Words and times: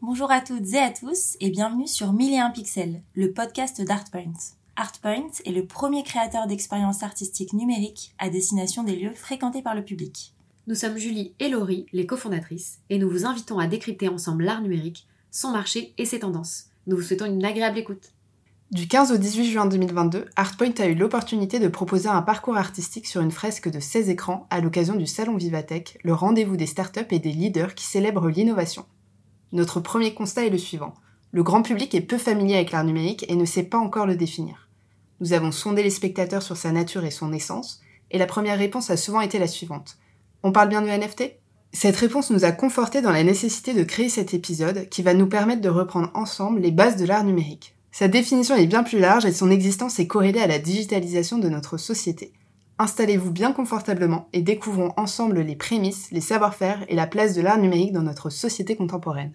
Bonjour 0.00 0.30
à 0.30 0.40
toutes 0.40 0.72
et 0.72 0.78
à 0.78 0.90
tous 0.90 1.36
et 1.40 1.50
bienvenue 1.50 1.86
sur 1.86 2.12
1001 2.12 2.50
pixels, 2.50 3.02
le 3.14 3.32
podcast 3.32 3.82
d'ArtPoint. 3.82 4.32
ArtPoint 4.76 5.30
est 5.44 5.52
le 5.52 5.66
premier 5.66 6.02
créateur 6.02 6.46
d'expériences 6.46 7.02
artistiques 7.02 7.52
numériques 7.52 8.14
à 8.18 8.30
destination 8.30 8.82
des 8.82 8.96
lieux 8.96 9.14
fréquentés 9.14 9.62
par 9.62 9.74
le 9.74 9.84
public. 9.84 10.34
Nous 10.66 10.74
sommes 10.74 10.96
Julie 10.96 11.34
et 11.38 11.48
Laurie, 11.48 11.86
les 11.92 12.06
cofondatrices, 12.06 12.78
et 12.90 12.98
nous 12.98 13.08
vous 13.08 13.24
invitons 13.24 13.58
à 13.58 13.66
décrypter 13.66 14.08
ensemble 14.08 14.44
l'art 14.44 14.62
numérique, 14.62 15.06
son 15.30 15.50
marché 15.50 15.94
et 15.96 16.04
ses 16.04 16.20
tendances. 16.20 16.64
Nous 16.86 16.96
vous 16.96 17.02
souhaitons 17.02 17.26
une 17.26 17.44
agréable 17.44 17.78
écoute. 17.78 18.12
Du 18.72 18.88
15 18.88 19.12
au 19.12 19.16
18 19.16 19.52
juin 19.52 19.66
2022, 19.66 20.24
ArtPoint 20.34 20.74
a 20.78 20.86
eu 20.86 20.96
l'opportunité 20.96 21.60
de 21.60 21.68
proposer 21.68 22.08
un 22.08 22.20
parcours 22.20 22.56
artistique 22.56 23.06
sur 23.06 23.20
une 23.20 23.30
fresque 23.30 23.70
de 23.70 23.78
16 23.78 24.08
écrans 24.08 24.48
à 24.50 24.60
l'occasion 24.60 24.96
du 24.96 25.06
Salon 25.06 25.36
Vivatech, 25.36 25.98
le 26.02 26.12
rendez-vous 26.12 26.56
des 26.56 26.66
startups 26.66 27.06
et 27.10 27.20
des 27.20 27.30
leaders 27.30 27.76
qui 27.76 27.84
célèbrent 27.84 28.28
l'innovation. 28.28 28.84
Notre 29.52 29.78
premier 29.78 30.14
constat 30.14 30.46
est 30.46 30.50
le 30.50 30.58
suivant. 30.58 30.94
Le 31.30 31.44
grand 31.44 31.62
public 31.62 31.94
est 31.94 32.00
peu 32.00 32.18
familier 32.18 32.56
avec 32.56 32.72
l'art 32.72 32.82
numérique 32.82 33.24
et 33.28 33.36
ne 33.36 33.44
sait 33.44 33.62
pas 33.62 33.78
encore 33.78 34.04
le 34.04 34.16
définir. 34.16 34.68
Nous 35.20 35.32
avons 35.32 35.52
sondé 35.52 35.84
les 35.84 35.90
spectateurs 35.90 36.42
sur 36.42 36.56
sa 36.56 36.72
nature 36.72 37.04
et 37.04 37.12
son 37.12 37.32
essence, 37.32 37.80
et 38.10 38.18
la 38.18 38.26
première 38.26 38.58
réponse 38.58 38.90
a 38.90 38.96
souvent 38.96 39.20
été 39.20 39.38
la 39.38 39.46
suivante. 39.46 39.96
On 40.42 40.50
parle 40.50 40.70
bien 40.70 40.82
de 40.82 40.88
NFT 40.88 41.36
Cette 41.72 41.96
réponse 41.96 42.30
nous 42.30 42.44
a 42.44 42.50
conforté 42.50 43.00
dans 43.00 43.12
la 43.12 43.22
nécessité 43.22 43.74
de 43.74 43.84
créer 43.84 44.08
cet 44.08 44.34
épisode 44.34 44.88
qui 44.88 45.02
va 45.02 45.14
nous 45.14 45.28
permettre 45.28 45.62
de 45.62 45.68
reprendre 45.68 46.10
ensemble 46.14 46.58
les 46.58 46.72
bases 46.72 46.96
de 46.96 47.06
l'art 47.06 47.22
numérique. 47.22 47.75
Sa 47.98 48.08
définition 48.08 48.56
est 48.56 48.66
bien 48.66 48.82
plus 48.82 48.98
large 48.98 49.24
et 49.24 49.32
son 49.32 49.50
existence 49.50 49.98
est 49.98 50.06
corrélée 50.06 50.42
à 50.42 50.46
la 50.46 50.58
digitalisation 50.58 51.38
de 51.38 51.48
notre 51.48 51.78
société. 51.78 52.34
Installez-vous 52.78 53.30
bien 53.30 53.54
confortablement 53.54 54.28
et 54.34 54.42
découvrons 54.42 54.92
ensemble 54.98 55.40
les 55.40 55.56
prémices, 55.56 56.10
les 56.10 56.20
savoir-faire 56.20 56.84
et 56.90 56.94
la 56.94 57.06
place 57.06 57.32
de 57.32 57.40
l'art 57.40 57.56
numérique 57.56 57.92
dans 57.92 58.02
notre 58.02 58.28
société 58.28 58.76
contemporaine. 58.76 59.32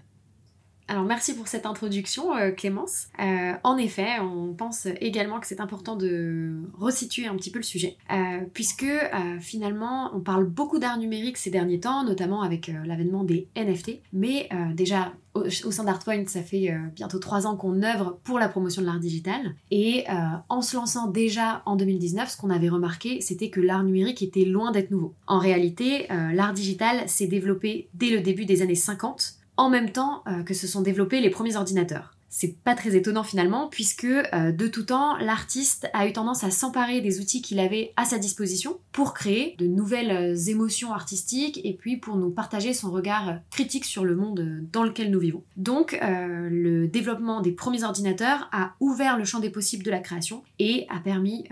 Alors 0.92 1.06
merci 1.06 1.34
pour 1.34 1.48
cette 1.48 1.66
introduction 1.66 2.36
euh, 2.36 2.52
Clémence. 2.52 3.08
Euh, 3.22 3.54
en 3.64 3.78
effet, 3.78 4.20
on 4.20 4.54
pense 4.54 4.90
également 5.00 5.40
que 5.40 5.48
c'est 5.48 5.62
important 5.62 5.96
de 5.96 6.52
resituer 6.74 7.28
un 7.28 7.36
petit 7.38 7.50
peu 7.50 7.60
le 7.60 7.64
sujet, 7.64 7.96
euh, 8.12 8.42
puisque 8.54 8.92
finalement 9.40 10.12
on 10.14 10.20
parle 10.20 10.44
beaucoup 10.44 10.80
d'art 10.80 10.98
numérique 10.98 11.38
ces 11.38 11.50
derniers 11.50 11.80
temps, 11.80 12.04
notamment 12.04 12.42
avec 12.42 12.70
l'avènement 12.86 13.24
des 13.24 13.48
NFT, 13.56 14.02
mais 14.12 14.50
déjà 14.74 15.14
au, 15.34 15.50
sein 15.50 15.86
d'ArtPoint, 15.86 16.26
ça 16.28 16.42
fait 16.42 16.74
bientôt 16.94 17.20
trois 17.20 17.48
ans 17.48 17.56
qu'on 17.56 17.84
œuvre 17.84 18.20
pour 18.26 18.38
la 18.38 18.50
promotion 18.50 18.82
de 18.82 18.88
l'art 18.88 19.00
digital. 19.00 19.56
Et 19.70 20.06
en 20.50 20.62
se 20.62 20.76
lançant 20.76 21.08
déjà 21.08 21.62
en 21.66 21.78
2019, 21.78 22.32
ce 22.32 22.38
qu'on 22.38 22.50
avait 22.50 22.70
remarqué, 22.70 23.22
c'était 23.22 23.50
que 23.50 23.62
l'art 23.62 23.84
numérique 23.84 24.22
était 24.22 24.46
loin 24.46 24.72
d'être 24.72 24.92
nouveau. 24.92 25.14
En 25.28 25.40
réalité, 25.40 26.08
l'art 26.10 26.54
digital 26.54 27.08
s'est 27.08 27.28
développé 27.28 27.88
dès 27.94 28.10
le 28.10 28.20
début 28.20 28.46
des 28.46 28.62
années 28.62 28.76
50 28.76 29.41
en 29.62 29.70
même 29.70 29.92
temps 29.92 30.24
euh, 30.28 30.42
que 30.42 30.56
se 30.56 30.66
sont 30.66 30.82
développés 30.82 31.22
les 31.22 31.30
premiers 31.30 31.56
ordinateurs. 31.56 32.16
C'est 32.34 32.56
pas 32.64 32.76
très 32.76 32.96
étonnant 32.96 33.24
finalement, 33.24 33.68
puisque 33.68 34.06
euh, 34.06 34.54
de 34.54 34.68
tout 34.68 34.84
temps, 34.84 35.18
l'artiste 35.18 35.90
a 35.94 36.08
eu 36.08 36.14
tendance 36.14 36.46
à 36.46 36.50
s'emparer 36.50 37.02
des 37.02 37.20
outils 37.20 37.42
qu'il 37.42 37.60
avait 37.60 37.92
à 37.98 38.06
sa 38.06 38.18
disposition 38.18 38.80
pour 38.94 39.14
créer 39.14 39.56
de 39.60 39.68
nouvelles 39.68 40.12
euh, 40.12 40.50
émotions 40.50 40.94
artistiques 40.94 41.60
et 41.64 41.74
puis 41.74 41.98
pour 41.98 42.16
nous 42.16 42.32
partager 42.32 42.74
son 42.74 42.90
regard 42.90 43.40
critique 43.52 43.86
sur 43.86 44.06
le 44.06 44.16
monde 44.16 44.64
dans 44.72 44.84
lequel 44.84 45.12
nous 45.12 45.20
vivons. 45.20 45.44
Donc, 45.58 46.00
le 46.02 46.88
développement 46.88 47.42
des 47.42 47.52
premiers 47.52 47.84
ordinateurs 47.84 48.50
a 48.52 48.74
ouvert 48.80 49.18
le 49.18 49.26
champ 49.26 49.40
des 49.40 49.50
possibles 49.50 49.84
de 49.84 49.92
la 49.92 50.00
création 50.00 50.44
et 50.58 50.88
a 50.90 51.00
permis 51.00 51.48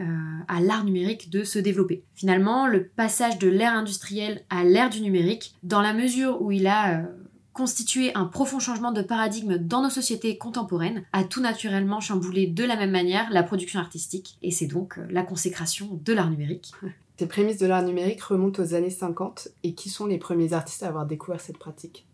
à 0.48 0.62
l'art 0.62 0.84
numérique 0.84 1.30
de 1.30 1.44
se 1.44 1.60
développer. 1.60 2.04
Finalement, 2.16 2.68
le 2.68 2.86
passage 2.86 3.38
de 3.38 3.48
l'ère 3.48 3.74
industrielle 3.74 4.44
à 4.50 4.64
l'ère 4.64 4.90
du 4.90 5.02
numérique, 5.02 5.56
dans 5.64 5.82
la 5.82 5.94
mesure 5.94 6.42
où 6.42 6.52
il 6.52 6.68
a 6.68 7.04
constituer 7.60 8.16
un 8.16 8.24
profond 8.24 8.60
changement 8.60 8.94
de 8.94 9.02
paradigme 9.02 9.58
dans 9.58 9.84
nos 9.84 9.90
sociétés 9.90 10.38
contemporaines, 10.38 11.04
a 11.12 11.26
tout 11.26 11.42
naturellement 11.42 12.00
chamboulé 12.00 12.48
de 12.48 12.64
la 12.64 12.78
même 12.78 12.92
manière 12.92 13.30
la 13.32 13.44
production 13.44 13.82
artistique, 13.82 14.38
et 14.42 14.50
c'est 14.50 14.66
donc 14.66 14.98
euh, 14.98 15.06
la 15.10 15.24
consécration 15.24 16.00
de 16.02 16.14
l'art 16.14 16.30
numérique. 16.30 16.72
Ces 17.18 17.28
prémices 17.28 17.58
de 17.58 17.68
l'art 17.68 17.84
numérique 17.84 18.22
remontent 18.22 18.64
aux 18.64 18.74
années 18.76 18.90
50, 18.90 19.50
et 19.64 19.74
qui 19.74 19.90
sont 19.90 20.06
les 20.06 20.18
premiers 20.18 20.54
artistes 20.54 20.84
à 20.84 20.88
avoir 20.88 21.06
découvert 21.06 21.42
cette 21.42 21.58
pratique? 21.58 22.08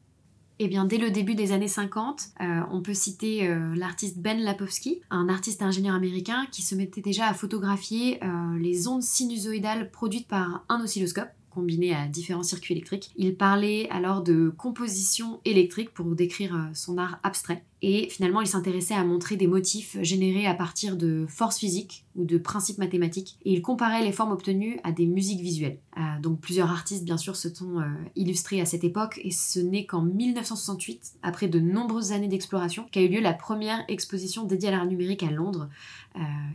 Eh 0.58 0.68
bien, 0.68 0.86
dès 0.86 0.98
le 0.98 1.12
début 1.12 1.36
des 1.36 1.52
années 1.52 1.68
50, 1.68 2.24
euh, 2.42 2.62
on 2.72 2.82
peut 2.82 2.96
citer 2.96 3.48
euh, 3.48 3.76
l'artiste 3.76 4.18
Ben 4.18 4.42
Lapowski, 4.42 5.02
un 5.12 5.30
artiste 5.30 5.62
ingénieur 5.62 5.94
américain 5.94 6.48
qui 6.52 6.64
se 6.64 6.74
mettait 6.74 7.02
déjà 7.02 7.28
à 7.28 7.36
photographier 7.36 8.20
les 8.58 8.88
ondes 8.88 9.04
sinusoïdales 9.04 9.92
produites 9.92 10.28
par 10.28 10.66
un 10.70 10.82
oscilloscope 10.82 11.30
combiné 11.56 11.96
à 11.96 12.08
différents 12.08 12.44
circuits 12.44 12.74
électriques. 12.74 13.12
Il 13.16 13.36
parlait 13.36 13.88
alors 13.90 14.22
de 14.22 14.50
composition 14.50 15.40
électrique 15.46 15.94
pour 15.94 16.06
décrire 16.14 16.54
euh, 16.54 16.74
son 16.74 16.98
art 16.98 17.20
abstrait. 17.24 17.64
Et 17.82 18.10
finalement, 18.10 18.42
il 18.42 18.48
s'intéressait 18.48 18.94
à 18.94 19.04
montrer 19.04 19.38
des 19.38 19.48
motifs 19.48 19.98
générés 20.02 20.48
à 20.48 20.54
partir 20.54 20.98
de 20.98 21.26
forces 21.28 21.60
physiques 21.60 22.06
ou 22.16 22.26
de 22.26 22.38
principes 22.38 22.78
mathématiques. 22.78 23.38
Et 23.46 23.54
il 23.54 23.62
comparait 23.62 24.04
les 24.04 24.12
formes 24.12 24.32
obtenues 24.32 24.80
à 24.84 24.92
des 24.92 25.06
musiques 25.06 25.40
visuelles. 25.40 25.80
Euh, 25.98 26.02
donc 26.22 26.42
plusieurs 26.42 26.70
artistes, 26.70 27.06
bien 27.06 27.18
sûr, 27.18 27.36
se 27.36 27.54
sont 27.54 27.80
euh, 27.80 27.86
illustrés 28.16 28.60
à 28.60 28.66
cette 28.66 28.84
époque. 28.84 29.22
Et 29.24 29.32
ce 29.32 29.60
n'est 29.60 29.86
qu'en 29.86 30.02
1968, 30.02 31.14
après 31.24 31.48
de 31.48 31.60
nombreuses 31.60 32.12
années 32.12 32.28
d'exploration, 32.28 32.86
qu'a 32.92 33.02
eu 33.02 33.08
lieu 33.08 33.22
la 33.22 33.34
première 33.34 33.84
exposition 33.88 34.44
dédiée 34.44 34.70
à 34.70 34.72
l'art 34.72 34.86
numérique 34.86 35.24
à 35.24 35.32
Londres, 35.32 35.70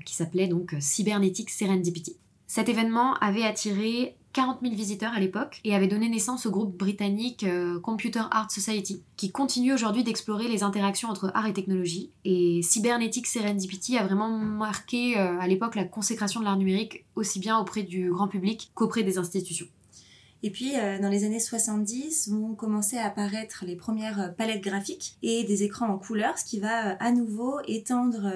qui 0.06 0.14
s'appelait 0.14 0.48
donc 0.48 0.74
Cybernetic 0.80 1.50
Serendipity. 1.50 2.16
Cet 2.50 2.68
événement 2.68 3.14
avait 3.18 3.44
attiré 3.44 4.16
40 4.32 4.58
000 4.62 4.74
visiteurs 4.74 5.12
à 5.12 5.20
l'époque 5.20 5.60
et 5.64 5.74
avait 5.74 5.88
donné 5.88 6.08
naissance 6.08 6.46
au 6.46 6.50
groupe 6.50 6.76
britannique 6.76 7.44
euh, 7.44 7.80
Computer 7.80 8.22
Art 8.30 8.50
Society, 8.50 9.02
qui 9.16 9.32
continue 9.32 9.72
aujourd'hui 9.72 10.04
d'explorer 10.04 10.48
les 10.48 10.62
interactions 10.62 11.08
entre 11.08 11.30
art 11.34 11.46
et 11.46 11.52
technologie. 11.52 12.10
Et 12.24 12.62
Cybernetic 12.62 13.26
Serendipity 13.26 13.98
a 13.98 14.04
vraiment 14.04 14.30
marqué 14.30 15.18
euh, 15.18 15.38
à 15.40 15.46
l'époque 15.46 15.74
la 15.74 15.84
consécration 15.84 16.40
de 16.40 16.44
l'art 16.44 16.56
numérique 16.56 17.04
aussi 17.16 17.40
bien 17.40 17.58
auprès 17.58 17.82
du 17.82 18.10
grand 18.10 18.28
public 18.28 18.70
qu'auprès 18.74 19.02
des 19.02 19.18
institutions. 19.18 19.66
Et 20.42 20.50
puis, 20.50 20.72
euh, 20.76 20.98
dans 20.98 21.10
les 21.10 21.24
années 21.24 21.40
70, 21.40 22.28
vont 22.30 22.54
commencer 22.54 22.96
à 22.96 23.06
apparaître 23.06 23.64
les 23.66 23.76
premières 23.76 24.20
euh, 24.20 24.28
palettes 24.28 24.62
graphiques 24.62 25.16
et 25.22 25.44
des 25.44 25.64
écrans 25.64 25.88
en 25.88 25.98
couleur, 25.98 26.38
ce 26.38 26.44
qui 26.44 26.60
va 26.60 26.92
euh, 26.92 26.96
à 26.98 27.12
nouveau 27.12 27.60
étendre 27.66 28.30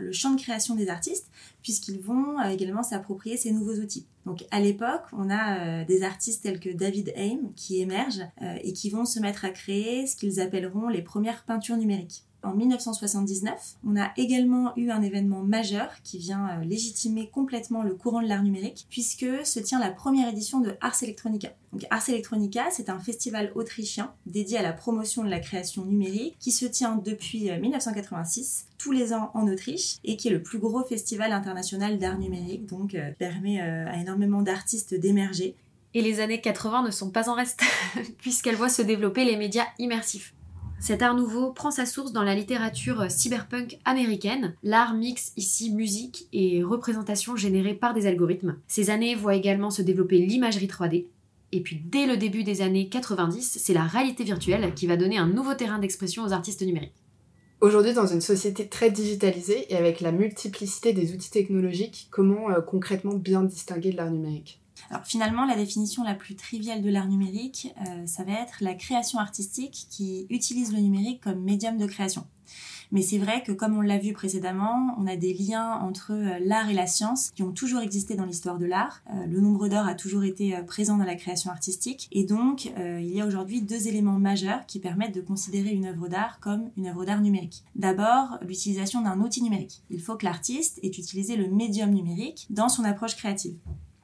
le 0.00 0.12
champ 0.12 0.34
de 0.34 0.40
création 0.40 0.74
des 0.74 0.88
artistes, 0.88 1.30
puisqu'ils 1.62 2.00
vont 2.00 2.40
également 2.42 2.82
s'approprier 2.82 3.36
ces 3.36 3.50
nouveaux 3.50 3.74
outils. 3.74 4.06
Donc, 4.24 4.44
à 4.50 4.60
l'époque, 4.60 5.04
on 5.12 5.30
a 5.30 5.84
des 5.84 6.02
artistes 6.02 6.42
tels 6.42 6.60
que 6.60 6.70
David 6.70 7.12
Haim 7.16 7.50
qui 7.56 7.80
émergent 7.80 8.26
et 8.62 8.72
qui 8.72 8.90
vont 8.90 9.04
se 9.04 9.20
mettre 9.20 9.44
à 9.44 9.50
créer 9.50 10.06
ce 10.06 10.16
qu'ils 10.16 10.40
appelleront 10.40 10.88
les 10.88 11.02
premières 11.02 11.44
peintures 11.44 11.76
numériques 11.76 12.24
en 12.42 12.54
1979. 12.54 13.76
On 13.86 13.96
a 13.96 14.10
également 14.16 14.72
eu 14.76 14.90
un 14.90 15.02
événement 15.02 15.42
majeur 15.42 15.90
qui 16.02 16.18
vient 16.18 16.48
euh, 16.48 16.64
légitimer 16.64 17.28
complètement 17.30 17.82
le 17.82 17.94
courant 17.94 18.22
de 18.22 18.28
l'art 18.28 18.42
numérique 18.42 18.86
puisque 18.90 19.26
se 19.44 19.60
tient 19.60 19.78
la 19.78 19.90
première 19.90 20.28
édition 20.28 20.60
de 20.60 20.74
Ars 20.80 21.02
Electronica. 21.02 21.50
Ars 21.90 22.08
Electronica, 22.08 22.64
c'est 22.70 22.90
un 22.90 22.98
festival 22.98 23.52
autrichien 23.54 24.12
dédié 24.26 24.58
à 24.58 24.62
la 24.62 24.72
promotion 24.72 25.24
de 25.24 25.30
la 25.30 25.40
création 25.40 25.84
numérique 25.84 26.36
qui 26.38 26.52
se 26.52 26.66
tient 26.66 26.96
depuis 26.96 27.50
1986 27.50 28.66
euh, 28.66 28.72
tous 28.78 28.92
les 28.92 29.12
ans 29.12 29.30
en 29.34 29.46
Autriche 29.48 29.98
et 30.04 30.16
qui 30.16 30.28
est 30.28 30.32
le 30.32 30.42
plus 30.42 30.58
gros 30.58 30.84
festival 30.84 31.32
international 31.32 31.98
d'art 31.98 32.18
numérique 32.18 32.66
donc 32.66 32.94
euh, 32.94 33.12
permet 33.18 33.60
à 33.60 33.96
énormément 34.00 34.42
d'artistes 34.42 34.94
d'émerger. 34.94 35.54
Et 35.94 36.02
les 36.02 36.20
années 36.20 36.40
80 36.40 36.82
ne 36.84 36.90
sont 36.90 37.10
pas 37.10 37.28
en 37.28 37.34
reste 37.34 37.62
puisqu'elles 38.18 38.56
voient 38.56 38.68
se 38.68 38.82
développer 38.82 39.24
les 39.24 39.36
médias 39.36 39.66
immersifs. 39.78 40.34
Cet 40.82 41.00
art 41.00 41.14
nouveau 41.14 41.52
prend 41.52 41.70
sa 41.70 41.86
source 41.86 42.10
dans 42.10 42.24
la 42.24 42.34
littérature 42.34 43.08
cyberpunk 43.08 43.78
américaine. 43.84 44.56
L'art 44.64 44.94
mixe 44.94 45.32
ici 45.36 45.72
musique 45.72 46.26
et 46.32 46.64
représentation 46.64 47.36
générée 47.36 47.74
par 47.74 47.94
des 47.94 48.08
algorithmes. 48.08 48.56
Ces 48.66 48.90
années 48.90 49.14
voient 49.14 49.36
également 49.36 49.70
se 49.70 49.80
développer 49.80 50.18
l'imagerie 50.18 50.66
3D. 50.66 51.06
Et 51.52 51.60
puis 51.60 51.80
dès 51.84 52.06
le 52.06 52.16
début 52.16 52.42
des 52.42 52.62
années 52.62 52.88
90, 52.88 53.58
c'est 53.62 53.74
la 53.74 53.84
réalité 53.84 54.24
virtuelle 54.24 54.74
qui 54.74 54.88
va 54.88 54.96
donner 54.96 55.18
un 55.18 55.28
nouveau 55.28 55.54
terrain 55.54 55.78
d'expression 55.78 56.24
aux 56.24 56.32
artistes 56.32 56.66
numériques. 56.66 57.04
Aujourd'hui, 57.60 57.92
dans 57.92 58.08
une 58.08 58.20
société 58.20 58.66
très 58.66 58.90
digitalisée 58.90 59.72
et 59.72 59.76
avec 59.76 60.00
la 60.00 60.10
multiplicité 60.10 60.92
des 60.92 61.14
outils 61.14 61.30
technologiques, 61.30 62.08
comment 62.10 62.50
euh, 62.50 62.60
concrètement 62.60 63.14
bien 63.14 63.44
distinguer 63.44 63.92
de 63.92 63.98
l'art 63.98 64.10
numérique? 64.10 64.61
Alors 64.90 65.04
finalement, 65.04 65.46
la 65.46 65.56
définition 65.56 66.04
la 66.04 66.14
plus 66.14 66.36
triviale 66.36 66.82
de 66.82 66.90
l'art 66.90 67.08
numérique, 67.08 67.72
euh, 67.80 68.06
ça 68.06 68.24
va 68.24 68.32
être 68.32 68.56
la 68.60 68.74
création 68.74 69.18
artistique 69.18 69.86
qui 69.90 70.26
utilise 70.30 70.72
le 70.72 70.80
numérique 70.80 71.20
comme 71.20 71.40
médium 71.40 71.76
de 71.76 71.86
création. 71.86 72.26
Mais 72.90 73.00
c'est 73.00 73.16
vrai 73.16 73.42
que 73.42 73.52
comme 73.52 73.74
on 73.74 73.80
l'a 73.80 73.96
vu 73.96 74.12
précédemment, 74.12 74.94
on 74.98 75.06
a 75.06 75.16
des 75.16 75.32
liens 75.32 75.78
entre 75.80 76.12
euh, 76.12 76.38
l'art 76.42 76.68
et 76.68 76.74
la 76.74 76.86
science 76.86 77.30
qui 77.30 77.42
ont 77.42 77.52
toujours 77.52 77.80
existé 77.80 78.16
dans 78.16 78.26
l'histoire 78.26 78.58
de 78.58 78.66
l'art. 78.66 79.02
Euh, 79.08 79.24
le 79.24 79.40
nombre 79.40 79.68
d'heures 79.68 79.86
a 79.86 79.94
toujours 79.94 80.24
été 80.24 80.54
présent 80.66 80.98
dans 80.98 81.04
la 81.04 81.14
création 81.14 81.50
artistique. 81.50 82.08
Et 82.12 82.24
donc, 82.24 82.66
il 82.76 83.08
y 83.08 83.20
a 83.20 83.26
aujourd'hui 83.26 83.62
deux 83.62 83.88
éléments 83.88 84.18
majeurs 84.18 84.66
qui 84.66 84.78
permettent 84.78 85.14
de 85.14 85.20
considérer 85.20 85.70
une 85.70 85.86
œuvre 85.86 86.08
d'art 86.08 86.38
comme 86.40 86.70
une 86.76 86.86
œuvre 86.86 87.04
d'art 87.06 87.20
numérique. 87.20 87.64
D'abord, 87.76 88.38
l'utilisation 88.42 89.00
d'un 89.00 89.20
outil 89.20 89.42
numérique. 89.42 89.82
Il 89.90 90.00
faut 90.00 90.16
que 90.16 90.26
l'artiste 90.26 90.78
ait 90.82 90.88
utilisé 90.88 91.36
le 91.36 91.48
médium 91.48 91.90
numérique 91.90 92.46
dans 92.50 92.68
son 92.68 92.84
approche 92.84 93.16
créative. 93.16 93.56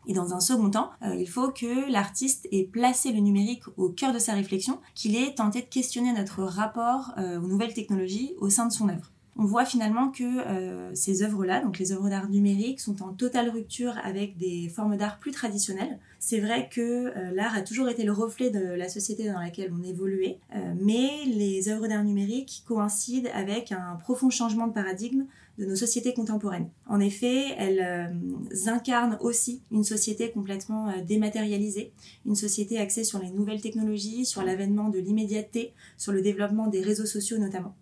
Et 0.09 0.15
dans 0.15 0.35
un 0.35 0.41
second 0.41 0.71
temps, 0.71 0.91
euh, 1.03 1.15
il 1.15 1.29
faut 1.29 1.51
que 1.51 1.91
l'artiste 1.91 2.49
ait 2.51 2.65
placé 2.65 3.13
le 3.13 3.21
numérique 3.21 3.63
au 3.77 3.91
cœur 3.91 4.13
de 4.13 4.19
sa 4.19 4.33
réflexion, 4.33 4.81
qu'il 4.95 5.15
ait 5.15 5.35
tenté 5.35 5.61
de 5.61 5.67
questionner 5.67 6.13
notre 6.13 6.43
rapport 6.43 7.13
euh, 7.19 7.39
aux 7.39 7.47
nouvelles 7.47 7.75
technologies 7.75 8.35
au 8.41 8.49
sein 8.49 8.67
de 8.67 8.73
son 8.73 8.89
œuvre 8.89 9.13
on 9.39 9.45
voit 9.45 9.65
finalement 9.65 10.11
que 10.11 10.25
euh, 10.25 10.93
ces 10.95 11.23
œuvres-là, 11.23 11.63
donc 11.63 11.79
les 11.79 11.93
œuvres 11.93 12.09
d'art 12.11 12.29
numérique, 12.29 12.81
sont 12.81 13.03
en 13.05 13.13
totale 13.13 13.49
rupture 13.49 13.95
avec 14.03 14.37
des 14.37 14.69
formes 14.69 14.97
d'art 14.97 15.21
plus 15.21 15.31
traditionnelles. 15.31 16.01
C'est 16.19 16.41
vrai 16.41 16.69
que 16.69 16.81
euh, 17.17 17.31
l'art 17.33 17.55
a 17.55 17.63
toujours 17.63 17.89
été 17.89 18.03
le 18.03 18.11
reflet 18.11 18.51
de 18.51 18.59
la 18.59 18.89
société 18.89 19.29
dans 19.29 19.39
laquelle 19.39 19.73
on 19.73 19.85
évoluait, 19.85 20.41
euh, 20.57 20.75
mais 20.83 21.09
les 21.25 21.69
œuvres 21.69 21.87
d'art 21.87 22.03
numérique 22.03 22.65
coïncident 22.67 23.31
avec 23.33 23.71
un 23.71 23.97
profond 24.01 24.29
changement 24.29 24.67
de 24.67 24.73
paradigme 24.73 25.25
de 25.57 25.67
nos 25.67 25.77
sociétés 25.77 26.15
contemporaines. 26.15 26.69
En 26.89 26.99
effet, 26.99 27.55
elles 27.59 28.39
incarnent 28.67 29.19
aussi 29.21 29.61
une 29.73 29.83
société 29.83 30.31
complètement 30.31 30.93
dématérialisée, 31.05 31.93
une 32.27 32.37
société 32.37 32.79
axée 32.79 33.03
sur 33.03 33.19
les 33.21 33.31
nouvelles 33.31 33.61
technologies, 33.61 34.25
sur 34.25 34.45
l'avènement 34.45 34.89
de 34.89 35.01
l'immédiateté, 35.01 35.73
sur 35.97 36.13
le 36.13 36.23
développement 36.23 36.69
des 36.69 36.81
réseaux 36.81 37.07
sociaux 37.07 37.39
notamment. 37.39 37.75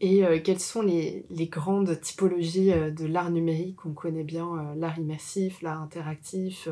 Et 0.00 0.24
euh, 0.24 0.40
quelles 0.42 0.60
sont 0.60 0.80
les, 0.80 1.26
grandes 1.50 2.00
typologies 2.00 2.72
euh, 2.72 2.90
de 2.90 3.04
l'art 3.04 3.30
numérique? 3.30 3.84
On 3.84 3.92
connaît 3.92 4.24
bien 4.24 4.46
euh, 4.46 4.74
l'art 4.76 4.98
immersif, 4.98 5.60
l'art 5.60 5.82
interactif. 5.82 6.68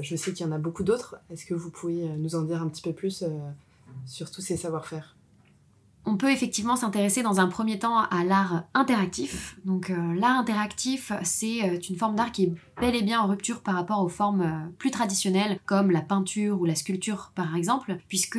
je 0.00 0.16
sais 0.16 0.32
qu'il 0.32 0.44
y 0.44 0.48
en 0.48 0.52
a 0.52 0.58
beaucoup 0.58 0.82
d'autres. 0.82 1.16
Est-ce 1.30 1.46
que 1.46 1.54
vous 1.54 1.70
pouvez 1.70 2.08
nous 2.18 2.34
en 2.34 2.42
dire 2.42 2.60
un 2.60 2.68
petit 2.68 2.82
peu 2.82 2.92
plus 2.92 3.24
sur 4.06 4.30
tous 4.30 4.40
ces 4.40 4.56
savoir-faire? 4.56 5.14
On 6.12 6.16
peut 6.18 6.30
effectivement 6.30 6.76
s'intéresser 6.76 7.22
dans 7.22 7.40
un 7.40 7.46
premier 7.46 7.78
temps 7.78 7.96
à 7.98 8.22
l'art 8.22 8.64
interactif. 8.74 9.56
Donc 9.64 9.88
euh, 9.88 10.14
l'art 10.14 10.38
interactif, 10.38 11.10
c'est 11.22 11.62
euh, 11.62 11.78
une 11.88 11.96
forme 11.96 12.16
d'art 12.16 12.32
qui 12.32 12.44
est 12.44 12.52
bel 12.78 12.94
et 12.94 13.00
bien 13.00 13.20
en 13.20 13.28
rupture 13.28 13.62
par 13.62 13.76
rapport 13.76 14.02
aux 14.04 14.10
formes 14.10 14.42
euh, 14.42 14.70
plus 14.76 14.90
traditionnelles 14.90 15.58
comme 15.64 15.90
la 15.90 16.02
peinture 16.02 16.60
ou 16.60 16.66
la 16.66 16.74
sculpture 16.74 17.32
par 17.34 17.56
exemple, 17.56 17.96
puisque 18.08 18.38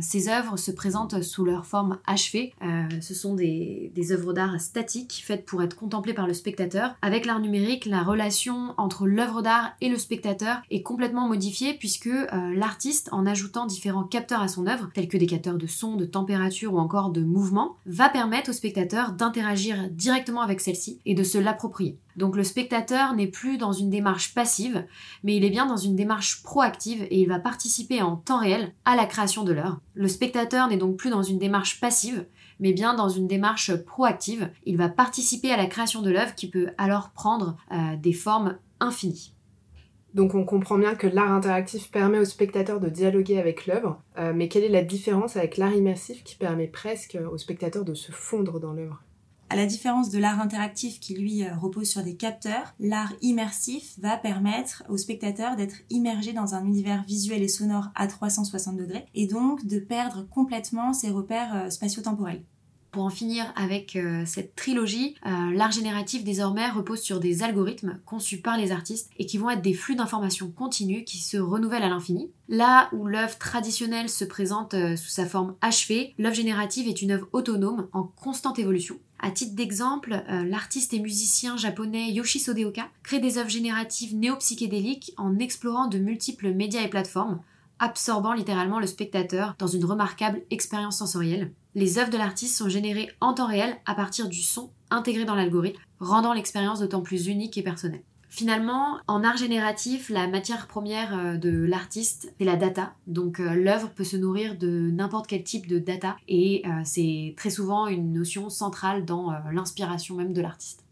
ces 0.00 0.28
œuvres 0.28 0.56
se 0.56 0.70
présentent 0.70 1.22
sous 1.22 1.44
leur 1.44 1.66
forme 1.66 1.98
achevée. 2.06 2.52
ce 3.00 3.14
sont 3.14 3.34
des, 3.34 3.92
œuvres 4.10 4.32
d'art 4.32 4.60
statiques 4.60 5.22
faites 5.24 5.44
pour 5.44 5.62
être 5.62 5.76
contemplées 5.76 6.14
par 6.14 6.26
le 6.26 6.34
spectateur. 6.34 6.94
Avec 7.02 7.26
l'art 7.26 7.40
numérique, 7.40 7.86
la 7.86 8.02
relation 8.02 8.74
entre 8.76 9.06
l'œuvre 9.06 9.42
d'art 9.42 9.72
et 9.80 9.88
le 9.88 9.98
spectateur 9.98 10.62
est 10.70 10.82
complètement 10.82 11.28
modifiée 11.28 11.74
puisque 11.74 12.10
l'artiste, 12.54 13.08
en 13.12 13.26
ajoutant 13.26 13.66
différents 13.66 14.04
capteurs 14.04 14.42
à 14.42 14.48
son 14.48 14.66
œuvre, 14.66 14.88
tels 14.94 15.08
que 15.08 15.16
des 15.16 15.26
capteurs 15.26 15.58
de 15.58 15.66
son, 15.66 15.96
de 15.96 16.04
température 16.04 16.72
de 17.12 17.22
mouvement, 17.22 17.76
va 17.86 18.08
permettre 18.08 18.50
au 18.50 18.52
spectateur 18.52 19.12
d'interagir 19.12 19.88
directement 19.90 20.40
avec 20.40 20.60
celle-ci 20.60 21.00
et 21.06 21.14
de 21.14 21.22
se 21.22 21.38
l'approprier. 21.38 21.98
Donc 22.16 22.34
le 22.34 22.42
spectateur 22.42 23.14
n'est 23.14 23.28
plus 23.28 23.58
dans 23.58 23.72
une 23.72 23.90
démarche 23.90 24.34
passive, 24.34 24.84
mais 25.22 25.36
il 25.36 25.44
est 25.44 25.50
bien 25.50 25.66
dans 25.66 25.76
une 25.76 25.94
démarche 25.94 26.42
proactive 26.42 27.02
et 27.10 27.20
il 27.20 27.28
va 27.28 27.38
participer 27.38 28.02
en 28.02 28.16
temps 28.16 28.40
réel 28.40 28.72
à 28.84 28.96
la 28.96 29.06
création 29.06 29.44
de 29.44 29.52
l'œuvre. 29.52 29.80
Le 29.94 30.08
spectateur 30.08 30.68
n'est 30.68 30.76
donc 30.76 30.96
plus 30.96 31.10
dans 31.10 31.22
une 31.22 31.38
démarche 31.38 31.80
passive, 31.80 32.26
mais 32.60 32.72
bien 32.72 32.94
dans 32.94 33.08
une 33.08 33.28
démarche 33.28 33.76
proactive. 33.76 34.50
Il 34.64 34.76
va 34.76 34.88
participer 34.88 35.52
à 35.52 35.56
la 35.56 35.66
création 35.66 36.02
de 36.02 36.10
l'œuvre 36.10 36.34
qui 36.34 36.50
peut 36.50 36.70
alors 36.78 37.10
prendre 37.10 37.56
euh, 37.70 37.96
des 37.96 38.12
formes 38.12 38.56
infinies. 38.80 39.32
Donc 40.14 40.34
on 40.34 40.44
comprend 40.44 40.78
bien 40.78 40.94
que 40.94 41.06
l'art 41.06 41.32
interactif 41.32 41.90
permet 41.90 42.18
au 42.18 42.24
spectateur 42.24 42.80
de 42.80 42.88
dialoguer 42.88 43.38
avec 43.38 43.66
l'œuvre, 43.66 44.02
euh, 44.18 44.32
mais 44.34 44.48
quelle 44.48 44.64
est 44.64 44.68
la 44.68 44.82
différence 44.82 45.36
avec 45.36 45.56
l'art 45.56 45.74
immersif 45.74 46.24
qui 46.24 46.36
permet 46.36 46.66
presque 46.66 47.18
au 47.30 47.36
spectateur 47.36 47.84
de 47.84 47.94
se 47.94 48.10
fondre 48.10 48.58
dans 48.58 48.72
l'œuvre? 48.72 49.02
À 49.50 49.56
la 49.56 49.64
différence 49.64 50.10
de 50.10 50.18
l'art 50.18 50.40
interactif 50.40 51.00
qui 51.00 51.14
lui 51.14 51.42
euh, 51.42 51.54
repose 51.56 51.88
sur 51.88 52.02
des 52.02 52.16
capteurs, 52.16 52.74
l'art 52.78 53.14
immersif 53.22 53.98
va 53.98 54.18
permettre 54.18 54.84
au 54.90 54.98
spectateur 54.98 55.56
d'être 55.56 55.76
immergé 55.88 56.34
dans 56.34 56.54
un 56.54 56.66
univers 56.66 57.02
visuel 57.04 57.42
et 57.42 57.48
sonore 57.48 57.88
à 57.94 58.06
360 58.06 58.76
degrés 58.76 59.06
et 59.14 59.26
donc 59.26 59.64
de 59.66 59.78
perdre 59.78 60.28
complètement 60.28 60.92
ses 60.92 61.10
repères 61.10 61.54
euh, 61.54 61.70
spatio-temporels. 61.70 62.42
Pour 62.98 63.06
en 63.06 63.10
finir 63.10 63.44
avec 63.54 63.94
euh, 63.94 64.24
cette 64.26 64.56
trilogie, 64.56 65.14
euh, 65.24 65.52
l'art 65.54 65.70
génératif 65.70 66.24
désormais 66.24 66.68
repose 66.68 66.98
sur 66.98 67.20
des 67.20 67.44
algorithmes 67.44 68.00
conçus 68.04 68.38
par 68.38 68.58
les 68.58 68.72
artistes 68.72 69.08
et 69.20 69.24
qui 69.24 69.38
vont 69.38 69.50
être 69.50 69.62
des 69.62 69.72
flux 69.72 69.94
d'informations 69.94 70.50
continus 70.50 71.04
qui 71.06 71.18
se 71.18 71.36
renouvellent 71.36 71.84
à 71.84 71.90
l'infini. 71.90 72.32
Là 72.48 72.88
où 72.92 73.06
l'œuvre 73.06 73.38
traditionnelle 73.38 74.08
se 74.08 74.24
présente 74.24 74.74
euh, 74.74 74.96
sous 74.96 75.10
sa 75.10 75.26
forme 75.26 75.54
achevée, 75.60 76.12
l'œuvre 76.18 76.34
générative 76.34 76.88
est 76.88 77.00
une 77.00 77.12
œuvre 77.12 77.28
autonome 77.30 77.86
en 77.92 78.02
constante 78.02 78.58
évolution. 78.58 78.98
À 79.20 79.30
titre 79.30 79.54
d'exemple, 79.54 80.20
l'artiste 80.28 80.92
et 80.92 80.98
musicien 80.98 81.56
japonais 81.56 82.10
Yoshi 82.10 82.40
Sodeoka 82.40 82.88
crée 83.04 83.20
des 83.20 83.38
œuvres 83.38 83.48
génératives 83.48 84.16
néo-psychédéliques 84.16 85.12
en 85.16 85.38
explorant 85.38 85.86
de 85.86 85.98
multiples 85.98 86.52
médias 86.52 86.82
et 86.82 86.88
plateformes, 86.88 87.40
absorbant 87.78 88.32
littéralement 88.32 88.80
le 88.80 88.86
spectateur 88.86 89.54
dans 89.58 89.66
une 89.68 89.84
remarquable 89.84 90.42
expérience 90.50 90.98
sensorielle. 90.98 91.52
Les 91.78 92.00
œuvres 92.00 92.10
de 92.10 92.18
l'artiste 92.18 92.56
sont 92.56 92.68
générées 92.68 93.08
en 93.20 93.34
temps 93.34 93.46
réel 93.46 93.76
à 93.86 93.94
partir 93.94 94.28
du 94.28 94.42
son 94.42 94.70
intégré 94.90 95.24
dans 95.24 95.36
l'algorithme, 95.36 95.78
rendant 96.00 96.32
l'expérience 96.32 96.80
d'autant 96.80 97.02
plus 97.02 97.28
unique 97.28 97.56
et 97.56 97.62
personnelle. 97.62 98.02
Finalement, 98.28 98.98
en 99.06 99.22
art 99.22 99.36
génératif, 99.36 100.10
la 100.10 100.26
matière 100.26 100.66
première 100.66 101.16
euh, 101.16 101.36
de 101.36 101.50
l'artiste, 101.50 102.34
c'est 102.36 102.44
la 102.44 102.56
data. 102.56 102.94
Donc 103.06 103.38
euh, 103.38 103.54
l'œuvre 103.54 103.90
peut 103.90 104.02
se 104.02 104.16
nourrir 104.16 104.58
de 104.58 104.90
n'importe 104.90 105.28
quel 105.28 105.44
type 105.44 105.68
de 105.68 105.78
data 105.78 106.16
et 106.26 106.64
euh, 106.66 106.80
c'est 106.82 107.34
très 107.36 107.50
souvent 107.50 107.86
une 107.86 108.12
notion 108.12 108.50
centrale 108.50 109.04
dans 109.04 109.32
l'inspiration 109.52 110.16
même 110.16 110.32
de 110.32 110.42
l'artiste. 110.42 110.84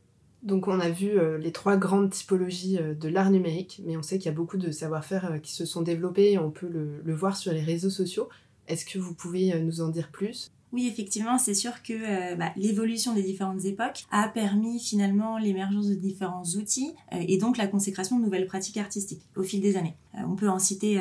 Donc 0.44 0.68
on 0.68 0.78
a 0.78 0.88
vu 0.88 1.18
les 1.40 1.50
trois 1.50 1.76
grandes 1.76 2.10
typologies 2.10 2.78
de 2.78 3.08
l'art 3.08 3.30
numérique, 3.30 3.82
mais 3.84 3.96
on 3.96 4.02
sait 4.02 4.18
qu'il 4.18 4.26
y 4.26 4.32
a 4.32 4.36
beaucoup 4.36 4.56
de 4.56 4.70
savoir-faire 4.70 5.40
qui 5.42 5.52
se 5.52 5.64
sont 5.64 5.82
développés 5.82 6.30
et 6.30 6.38
on 6.38 6.52
peut 6.52 6.68
le 6.68 7.14
voir 7.14 7.36
sur 7.36 7.52
les 7.52 7.62
réseaux 7.62 7.90
sociaux. 7.90 8.28
Est-ce 8.68 8.86
que 8.86 9.00
vous 9.00 9.14
pouvez 9.14 9.60
nous 9.60 9.80
en 9.80 9.88
dire 9.88 10.12
plus? 10.12 10.52
Oui, 10.72 10.88
effectivement, 10.88 11.38
c'est 11.38 11.54
sûr 11.54 11.82
que 11.82 11.92
euh, 11.92 12.34
bah, 12.34 12.52
l'évolution 12.56 13.14
des 13.14 13.22
différentes 13.22 13.64
époques 13.64 14.04
a 14.10 14.28
permis 14.28 14.80
finalement 14.80 15.38
l'émergence 15.38 15.88
de 15.88 15.94
différents 15.94 16.42
outils 16.42 16.92
euh, 17.12 17.24
et 17.26 17.38
donc 17.38 17.56
la 17.56 17.68
consécration 17.68 18.18
de 18.18 18.24
nouvelles 18.24 18.46
pratiques 18.46 18.76
artistiques 18.76 19.22
au 19.36 19.42
fil 19.42 19.60
des 19.60 19.76
années. 19.76 19.96
Euh, 20.16 20.22
on 20.28 20.34
peut 20.34 20.48
en 20.48 20.58
citer 20.58 21.00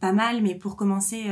pas 0.00 0.12
mal, 0.12 0.42
mais 0.42 0.54
pour 0.54 0.76
commencer, 0.76 1.24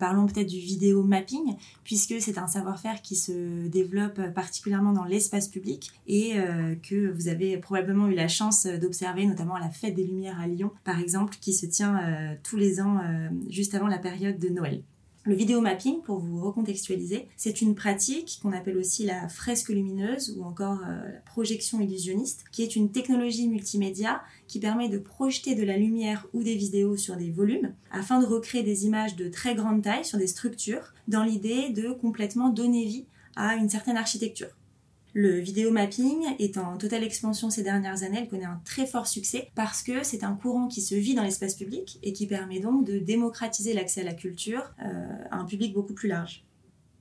parlons 0.00 0.26
peut-être 0.26 0.48
du 0.48 0.58
vidéo 0.58 1.02
mapping, 1.02 1.56
puisque 1.84 2.14
c'est 2.20 2.38
un 2.38 2.46
savoir-faire 2.46 3.02
qui 3.02 3.16
se 3.16 3.68
développe 3.68 4.18
particulièrement 4.34 4.92
dans 4.92 5.04
l'espace 5.04 5.48
public 5.48 5.90
et 6.06 6.32
que 6.82 7.12
vous 7.12 7.28
avez 7.28 7.58
probablement 7.58 8.08
eu 8.08 8.14
la 8.14 8.28
chance 8.28 8.66
d'observer, 8.66 9.26
notamment 9.26 9.56
à 9.56 9.60
la 9.60 9.68
Fête 9.68 9.94
des 9.94 10.04
Lumières 10.04 10.40
à 10.40 10.46
Lyon, 10.46 10.70
par 10.84 11.00
exemple, 11.00 11.36
qui 11.38 11.52
se 11.52 11.66
tient 11.66 12.00
tous 12.42 12.56
les 12.56 12.80
ans 12.80 12.98
juste 13.50 13.74
avant 13.74 13.88
la 13.88 13.98
période 13.98 14.38
de 14.38 14.48
Noël. 14.48 14.82
Le 15.24 15.36
vidéomapping, 15.36 16.02
pour 16.02 16.18
vous 16.18 16.40
recontextualiser, 16.40 17.28
c'est 17.36 17.62
une 17.62 17.76
pratique 17.76 18.40
qu'on 18.42 18.52
appelle 18.52 18.76
aussi 18.76 19.04
la 19.04 19.28
fresque 19.28 19.68
lumineuse 19.68 20.36
ou 20.36 20.42
encore 20.42 20.80
euh, 20.80 21.12
la 21.12 21.20
projection 21.20 21.80
illusionniste, 21.80 22.44
qui 22.50 22.64
est 22.64 22.74
une 22.74 22.90
technologie 22.90 23.46
multimédia 23.46 24.20
qui 24.48 24.58
permet 24.58 24.88
de 24.88 24.98
projeter 24.98 25.54
de 25.54 25.62
la 25.62 25.76
lumière 25.76 26.26
ou 26.32 26.42
des 26.42 26.56
vidéos 26.56 26.96
sur 26.96 27.16
des 27.16 27.30
volumes 27.30 27.72
afin 27.92 28.20
de 28.20 28.26
recréer 28.26 28.64
des 28.64 28.84
images 28.84 29.14
de 29.14 29.28
très 29.28 29.54
grande 29.54 29.82
taille 29.82 30.04
sur 30.04 30.18
des 30.18 30.26
structures 30.26 30.92
dans 31.06 31.22
l'idée 31.22 31.70
de 31.70 31.92
complètement 31.92 32.48
donner 32.48 32.84
vie 32.84 33.06
à 33.36 33.54
une 33.54 33.68
certaine 33.68 33.96
architecture. 33.96 34.50
Le 35.14 35.38
vidéo 35.38 35.70
mapping 35.70 36.24
est 36.38 36.56
en 36.56 36.78
totale 36.78 37.04
expansion 37.04 37.50
ces 37.50 37.62
dernières 37.62 38.02
années, 38.02 38.18
elle 38.20 38.28
connaît 38.28 38.46
un 38.46 38.60
très 38.64 38.86
fort 38.86 39.06
succès 39.06 39.50
parce 39.54 39.82
que 39.82 40.02
c'est 40.04 40.24
un 40.24 40.34
courant 40.34 40.68
qui 40.68 40.80
se 40.80 40.94
vit 40.94 41.14
dans 41.14 41.22
l'espace 41.22 41.54
public 41.54 41.98
et 42.02 42.14
qui 42.14 42.26
permet 42.26 42.60
donc 42.60 42.86
de 42.86 42.98
démocratiser 42.98 43.74
l'accès 43.74 44.00
à 44.00 44.04
la 44.04 44.14
culture 44.14 44.72
euh, 44.82 45.24
à 45.30 45.36
un 45.36 45.44
public 45.44 45.74
beaucoup 45.74 45.92
plus 45.92 46.08
large. 46.08 46.44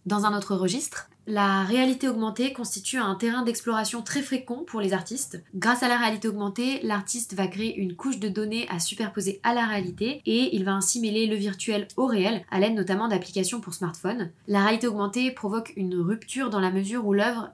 Dans 0.05 0.25
un 0.25 0.35
autre 0.35 0.55
registre, 0.55 1.09
la 1.27 1.63
réalité 1.63 2.09
augmentée 2.09 2.51
constitue 2.51 2.97
un 2.97 3.13
terrain 3.13 3.43
d'exploration 3.43 4.01
très 4.01 4.23
fréquent 4.23 4.63
pour 4.65 4.81
les 4.81 4.91
artistes. 4.91 5.43
Grâce 5.53 5.83
à 5.83 5.87
la 5.87 5.97
réalité 5.97 6.27
augmentée, 6.27 6.81
l'artiste 6.81 7.35
va 7.35 7.47
créer 7.47 7.77
une 7.77 7.95
couche 7.95 8.19
de 8.19 8.27
données 8.27 8.67
à 8.69 8.79
superposer 8.79 9.39
à 9.43 9.53
la 9.53 9.67
réalité 9.67 10.21
et 10.25 10.55
il 10.55 10.65
va 10.65 10.73
ainsi 10.73 10.99
mêler 10.99 11.27
le 11.27 11.35
virtuel 11.35 11.87
au 11.95 12.07
réel, 12.07 12.43
à 12.49 12.59
l'aide 12.59 12.73
notamment 12.73 13.07
d'applications 13.07 13.61
pour 13.61 13.75
smartphone. 13.75 14.31
La 14.47 14.63
réalité 14.63 14.87
augmentée 14.87 15.29
provoque 15.29 15.71
une 15.77 15.95
rupture 15.95 16.49
dans 16.49 16.59
la 16.59 16.71
mesure 16.71 17.05
où 17.05 17.13
l'œuvre 17.13 17.51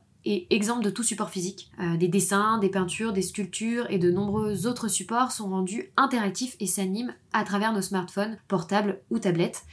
exemple 0.50 0.84
de 0.84 0.89
tout 0.89 1.03
support 1.03 1.29
physique. 1.29 1.72
Euh, 1.79 1.98
des 1.98 2.07
dessins, 2.07 2.57
des 2.60 2.69
peintures, 2.69 3.13
des 3.13 3.22
sculptures 3.22 3.86
et 3.89 4.00
de 4.00 4.12
nombreux 4.12 4.67
autres 4.67 4.88
supports 4.88 5.31
sont 5.31 5.50
rendus 5.50 5.91
interactifs 5.98 6.55
et 6.60 6.67
s'animent 6.67 7.13
à 7.34 7.43
travers 7.43 7.74
nos 7.74 7.81
smartphones, 7.81 8.38
portables 8.48 9.00
ou 9.10 9.19
tablettes. 9.19 9.63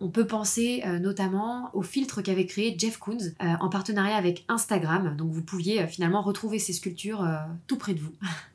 On 0.00 0.08
peut 0.08 0.26
penser 0.26 0.82
euh, 0.84 0.98
notamment 0.98 1.70
au 1.74 1.82
filtre 1.82 2.22
qu'avait 2.22 2.46
créé 2.46 2.74
Jeff 2.76 2.98
Koons 2.98 3.18
euh, 3.42 3.54
en 3.60 3.68
partenariat 3.68 4.16
avec 4.16 4.44
Instagram, 4.48 5.16
donc 5.16 5.30
vous 5.30 5.42
pouviez 5.42 5.86
finalement 5.86 6.22
retrouver 6.22 6.58
ces 6.58 6.72
sculptures 6.72 7.26
tout 7.66 7.76
près 7.76 7.94
de 7.94 8.00
vous. 8.00 8.12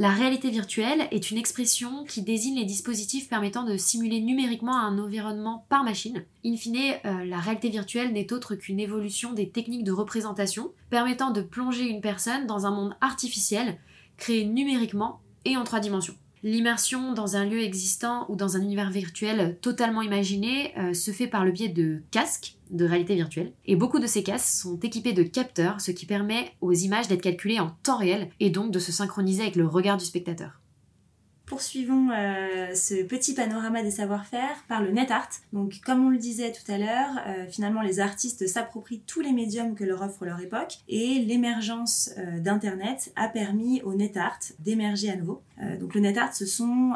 La 0.00 0.12
réalité 0.12 0.48
virtuelle 0.48 1.06
est 1.10 1.30
une 1.30 1.36
expression 1.36 2.04
qui 2.06 2.22
désigne 2.22 2.58
les 2.58 2.64
dispositifs 2.64 3.28
permettant 3.28 3.64
de 3.64 3.76
simuler 3.76 4.22
numériquement 4.22 4.78
un 4.78 4.98
environnement 4.98 5.66
par 5.68 5.84
machine. 5.84 6.24
In 6.42 6.56
fine, 6.56 6.94
euh, 7.04 7.26
la 7.26 7.38
réalité 7.38 7.68
virtuelle 7.68 8.14
n'est 8.14 8.32
autre 8.32 8.54
qu'une 8.54 8.80
évolution 8.80 9.34
des 9.34 9.50
techniques 9.50 9.84
de 9.84 9.92
représentation 9.92 10.72
permettant 10.88 11.32
de 11.32 11.42
plonger 11.42 11.84
une 11.84 12.00
personne 12.00 12.46
dans 12.46 12.64
un 12.64 12.70
monde 12.70 12.96
artificiel 13.02 13.76
créé 14.16 14.46
numériquement 14.46 15.20
et 15.44 15.58
en 15.58 15.64
trois 15.64 15.80
dimensions. 15.80 16.16
L'immersion 16.42 17.12
dans 17.12 17.36
un 17.36 17.44
lieu 17.44 17.60
existant 17.60 18.24
ou 18.30 18.36
dans 18.36 18.56
un 18.56 18.62
univers 18.62 18.90
virtuel 18.90 19.58
totalement 19.60 20.00
imaginé 20.00 20.72
euh, 20.78 20.94
se 20.94 21.10
fait 21.10 21.26
par 21.26 21.44
le 21.44 21.52
biais 21.52 21.68
de 21.68 22.00
casques 22.10 22.56
de 22.70 22.86
réalité 22.86 23.14
virtuelle. 23.14 23.52
Et 23.66 23.76
beaucoup 23.76 23.98
de 23.98 24.06
ces 24.06 24.22
casques 24.22 24.48
sont 24.48 24.78
équipés 24.80 25.12
de 25.12 25.22
capteurs, 25.22 25.80
ce 25.80 25.90
qui 25.90 26.06
permet 26.06 26.52
aux 26.60 26.72
images 26.72 27.08
d'être 27.08 27.20
calculées 27.20 27.60
en 27.60 27.70
temps 27.82 27.98
réel 27.98 28.30
et 28.40 28.48
donc 28.48 28.70
de 28.70 28.78
se 28.78 28.92
synchroniser 28.92 29.42
avec 29.42 29.56
le 29.56 29.66
regard 29.66 29.98
du 29.98 30.04
spectateur. 30.04 30.59
Poursuivons 31.50 32.10
euh, 32.12 32.76
ce 32.76 33.02
petit 33.02 33.34
panorama 33.34 33.82
des 33.82 33.90
savoir-faire 33.90 34.62
par 34.68 34.82
le 34.82 34.92
net 34.92 35.10
art. 35.10 35.30
Donc, 35.52 35.80
comme 35.84 36.06
on 36.06 36.08
le 36.08 36.16
disait 36.16 36.52
tout 36.52 36.70
à 36.70 36.78
l'heure, 36.78 37.10
euh, 37.26 37.44
finalement, 37.50 37.82
les 37.82 37.98
artistes 37.98 38.46
s'approprient 38.46 39.02
tous 39.04 39.20
les 39.20 39.32
médiums 39.32 39.74
que 39.74 39.82
leur 39.82 40.00
offre 40.00 40.24
leur 40.24 40.38
époque 40.38 40.78
et 40.88 41.18
l'émergence 41.18 42.10
euh, 42.18 42.38
d'Internet 42.38 43.12
a 43.16 43.26
permis 43.26 43.82
au 43.82 43.94
net 43.94 44.16
art 44.16 44.38
d'émerger 44.60 45.10
à 45.10 45.16
nouveau. 45.16 45.42
donc, 45.80 45.96
le 45.96 46.02
net 46.02 46.16
art, 46.18 46.32
ce 46.34 46.46
sont 46.46 46.92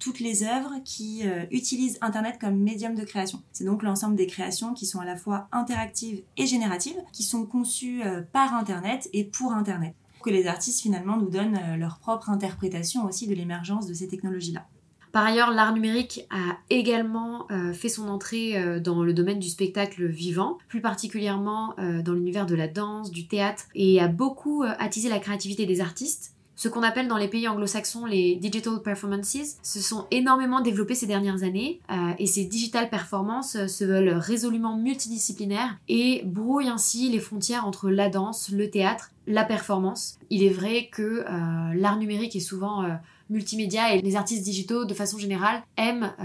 toutes 0.00 0.18
les 0.18 0.42
œuvres 0.42 0.74
qui 0.84 1.22
utilisent 1.50 1.96
Internet 2.02 2.38
comme 2.38 2.58
médium 2.58 2.94
de 2.94 3.04
création. 3.04 3.40
C'est 3.52 3.64
donc 3.64 3.82
l'ensemble 3.82 4.16
des 4.16 4.26
créations 4.26 4.74
qui 4.74 4.84
sont 4.84 5.00
à 5.00 5.06
la 5.06 5.16
fois 5.16 5.48
interactives 5.52 6.22
et 6.36 6.44
génératives, 6.46 6.98
qui 7.12 7.22
sont 7.22 7.46
conçues 7.46 8.02
par 8.32 8.52
Internet 8.52 9.08
et 9.14 9.24
pour 9.24 9.52
Internet 9.52 9.94
que 10.26 10.30
les 10.30 10.48
artistes 10.48 10.82
finalement 10.82 11.16
nous 11.16 11.30
donnent 11.30 11.56
euh, 11.56 11.76
leur 11.76 11.98
propre 12.00 12.30
interprétation 12.30 13.04
aussi 13.04 13.28
de 13.28 13.34
l'émergence 13.34 13.86
de 13.86 13.94
ces 13.94 14.08
technologies-là. 14.08 14.66
Par 15.12 15.24
ailleurs, 15.24 15.52
l'art 15.52 15.72
numérique 15.72 16.26
a 16.30 16.58
également 16.68 17.46
euh, 17.50 17.72
fait 17.72 17.88
son 17.88 18.08
entrée 18.08 18.58
euh, 18.58 18.80
dans 18.80 19.04
le 19.04 19.14
domaine 19.14 19.38
du 19.38 19.48
spectacle 19.48 20.04
vivant, 20.04 20.58
plus 20.68 20.80
particulièrement 20.82 21.74
dans 21.78 22.12
l'univers 22.12 22.44
de 22.44 22.56
la 22.56 22.66
danse, 22.66 23.10
du 23.12 23.28
théâtre, 23.28 23.66
et 23.74 24.00
a 24.00 24.08
beaucoup 24.08 24.64
attisé 24.64 25.08
la 25.08 25.20
créativité 25.20 25.64
des 25.64 25.80
artistes. 25.80 26.32
Ce 26.56 26.68
qu'on 26.68 26.82
appelle 26.82 27.06
dans 27.06 27.18
les 27.18 27.28
pays 27.28 27.46
anglo-saxons 27.46 28.06
les 28.06 28.36
digital 28.36 28.80
performances 28.82 29.56
se 29.62 29.80
sont 29.80 30.06
énormément 30.10 30.60
développés 30.60 30.94
ces 30.94 31.06
dernières 31.06 31.42
années 31.42 31.80
et 32.18 32.26
ces 32.26 32.44
digital 32.44 32.88
performances 32.88 33.66
se 33.66 33.84
veulent 33.84 34.14
résolument 34.14 34.74
multidisciplinaires 34.74 35.76
et 35.88 36.22
brouillent 36.24 36.70
ainsi 36.70 37.10
les 37.10 37.20
frontières 37.20 37.66
entre 37.66 37.90
la 37.90 38.08
danse, 38.08 38.50
le 38.50 38.70
théâtre 38.70 39.10
la 39.26 39.44
performance. 39.44 40.18
Il 40.30 40.42
est 40.42 40.50
vrai 40.50 40.88
que 40.90 41.02
euh, 41.02 41.74
l'art 41.74 41.98
numérique 41.98 42.36
est 42.36 42.40
souvent 42.40 42.84
euh, 42.84 42.94
multimédia 43.30 43.94
et 43.94 44.00
les 44.00 44.16
artistes 44.16 44.44
digitaux, 44.44 44.84
de 44.84 44.94
façon 44.94 45.18
générale, 45.18 45.62
aiment 45.76 46.14
euh, 46.20 46.24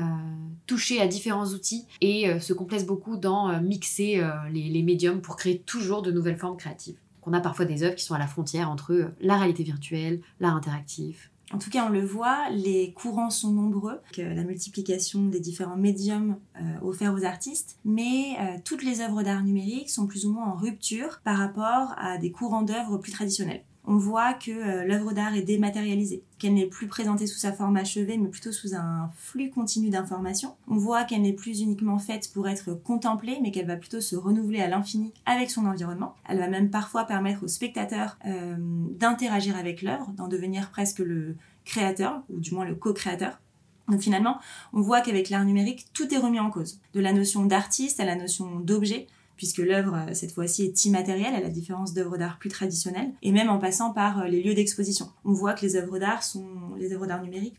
toucher 0.68 1.02
à 1.02 1.08
différents 1.08 1.48
outils 1.48 1.86
et 2.00 2.40
se 2.40 2.54
complaisent 2.54 2.86
beaucoup 2.86 3.18
dans 3.18 3.60
mixer 3.62 4.24
les, 4.52 4.70
les, 4.70 4.84
médiums 4.84 5.20
pour 5.20 5.36
créer 5.36 5.60
toujours 5.60 6.02
de 6.02 6.12
nouvelles 6.12 6.38
formes 6.38 6.56
créatives. 6.56 6.96
On 7.24 7.34
a 7.34 7.42
parfois 7.42 7.66
des 7.66 7.84
œuvres 7.84 7.96
qui 7.96 8.06
sont 8.06 8.14
à 8.14 8.20
la 8.20 8.28
frontière 8.28 8.70
entre 8.70 9.12
la 9.20 9.38
réalité 9.38 9.64
virtuelle, 9.64 10.22
l'art 10.40 10.56
interactif, 10.56 11.31
en 11.54 11.58
tout 11.58 11.70
cas, 11.70 11.86
on 11.86 11.90
le 11.90 12.06
voit, 12.06 12.50
les 12.50 12.94
courants 12.94 13.30
sont 13.30 13.52
nombreux, 13.52 14.00
la 14.18 14.44
multiplication 14.44 15.26
des 15.26 15.40
différents 15.40 15.76
médiums 15.76 16.38
euh, 16.58 16.60
offerts 16.82 17.14
aux 17.14 17.24
artistes, 17.24 17.78
mais 17.84 18.36
euh, 18.40 18.58
toutes 18.64 18.84
les 18.84 19.02
œuvres 19.02 19.24
d'art 19.24 19.44
numérique 19.44 19.90
sont 19.90 20.08
plus 20.08 20.26
ou 20.26 20.34
moins 20.34 20.46
en 20.46 20.56
rupture 20.56 21.20
par 21.24 21.38
rapport 21.38 21.94
à 21.98 22.18
des 22.18 22.32
courants 22.32 22.62
d'œuvres 22.62 22.98
plus 22.98 23.12
traditionnels 23.12 23.64
on 23.92 23.98
voit 23.98 24.34
que 24.34 24.52
euh, 24.52 24.86
l'œuvre 24.86 25.12
d'art 25.12 25.36
est 25.36 25.42
dématérialisée, 25.42 26.24
qu'elle 26.40 26.54
n'est 26.54 26.66
plus 26.66 26.88
présentée 26.88 27.28
sous 27.28 27.38
sa 27.38 27.52
forme 27.52 27.76
achevée, 27.76 28.18
mais 28.18 28.30
plutôt 28.30 28.54
sous 28.54 28.74
un 28.74 29.10
flux 29.18 29.50
continu 29.50 29.90
d'informations. 29.90 30.56
On 30.70 30.78
voit 30.78 31.04
qu'elle 31.04 31.24
n'est 31.24 31.34
plus 31.34 31.60
uniquement 31.60 32.00
faite 32.00 32.32
pour 32.34 32.48
être 32.48 32.74
contemplée, 32.74 33.40
mais 33.42 33.52
qu'elle 33.52 33.68
va 33.68 33.76
plutôt 33.76 34.00
se 34.00 34.16
renouveler 34.16 34.62
à 34.62 34.70
l'infini 34.70 35.12
avec 35.26 35.52
son 35.52 35.66
environnement. 35.66 36.16
Elle 36.30 36.40
va 36.40 36.48
même 36.48 36.70
parfois 36.70 37.04
permettre 37.04 37.44
au 37.44 37.50
spectateur 37.50 38.18
euh, 38.26 38.56
d'interagir 38.58 39.58
avec 39.58 39.82
l'œuvre, 39.82 40.10
d'en 40.16 40.30
devenir 40.30 40.72
presque 40.72 41.00
le 41.00 41.36
créateur, 41.66 42.24
ou 42.30 42.40
du 42.40 42.54
moins 42.54 42.64
le 42.64 42.76
co-créateur. 42.76 43.42
Donc 43.90 44.00
finalement, 44.00 44.40
on 44.72 44.80
voit 44.80 45.02
qu'avec 45.02 45.30
l'art 45.30 45.44
numérique, 45.44 45.88
tout 45.94 46.14
est 46.14 46.18
remis 46.18 46.40
en 46.40 46.50
cause. 46.50 46.80
De 46.94 47.02
la 47.02 47.12
notion 47.12 47.44
d'artiste 47.44 48.00
à 48.00 48.06
la 48.06 48.16
notion 48.16 48.62
d'objet, 48.62 49.08
puisque 49.42 49.58
l'œuvre, 49.58 49.96
euh, 49.96 50.14
cette 50.14 50.34
fois-ci, 50.34 50.66
est 50.66 50.86
immatérielle, 50.86 51.34
à 51.34 51.40
la 51.40 51.50
différence 51.50 51.96
d'œuvres 51.96 52.16
d'art 52.16 52.38
plus 52.38 52.50
traditionnelles, 52.50 53.12
et 53.24 53.32
même 53.32 53.50
en 53.50 53.58
passant 53.58 53.92
par 53.92 54.20
euh, 54.20 54.28
les 54.28 54.44
lieux 54.44 54.54
d'exposition. 54.54 55.10
On 55.26 55.34
voit 55.34 55.54
que 55.54 55.66
les 55.66 55.76
œuvres 55.78 55.98
d'art 55.98 56.22
sont, 56.22 56.46
les 56.78 56.94
œuvres 56.94 57.08
d'art 57.08 57.24
numériques, 57.24 57.58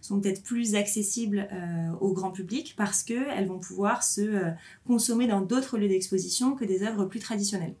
sont 0.00 0.20
peut-être 0.20 0.42
plus 0.42 0.74
accessibles 0.74 1.46
euh, 1.52 1.90
au 2.00 2.14
grand 2.14 2.30
public 2.30 2.72
parce 2.78 3.02
qu'elles 3.02 3.46
vont 3.46 3.58
pouvoir 3.58 4.02
se 4.02 4.40
consommer 4.86 5.26
dans 5.26 5.42
d'autres 5.42 5.76
lieux 5.76 5.88
d'exposition 5.88 6.54
que 6.54 6.64
des 6.64 6.82
œuvres 6.82 7.04
plus 7.04 7.20
traditionnelles. 7.20 7.74